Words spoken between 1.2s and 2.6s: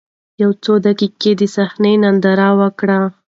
يې دا صحنه ننداره